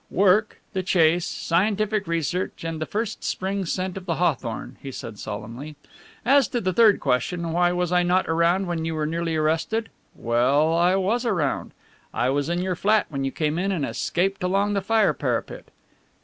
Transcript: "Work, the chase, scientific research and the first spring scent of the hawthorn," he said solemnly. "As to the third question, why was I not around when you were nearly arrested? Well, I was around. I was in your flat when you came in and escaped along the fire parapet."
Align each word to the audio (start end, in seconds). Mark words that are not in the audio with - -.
"Work, 0.09 0.59
the 0.73 0.81
chase, 0.81 1.27
scientific 1.27 2.07
research 2.07 2.63
and 2.63 2.81
the 2.81 2.87
first 2.87 3.23
spring 3.23 3.67
scent 3.67 3.97
of 3.97 4.07
the 4.07 4.15
hawthorn," 4.15 4.77
he 4.81 4.91
said 4.91 5.19
solemnly. 5.19 5.75
"As 6.25 6.47
to 6.47 6.59
the 6.59 6.73
third 6.73 6.99
question, 6.99 7.51
why 7.51 7.71
was 7.71 7.91
I 7.91 8.01
not 8.01 8.27
around 8.27 8.65
when 8.65 8.83
you 8.83 8.95
were 8.95 9.05
nearly 9.05 9.35
arrested? 9.35 9.89
Well, 10.15 10.73
I 10.73 10.95
was 10.95 11.23
around. 11.23 11.69
I 12.15 12.31
was 12.31 12.49
in 12.49 12.63
your 12.63 12.75
flat 12.75 13.05
when 13.09 13.23
you 13.23 13.31
came 13.31 13.59
in 13.59 13.71
and 13.71 13.85
escaped 13.85 14.41
along 14.41 14.73
the 14.73 14.81
fire 14.81 15.13
parapet." 15.13 15.65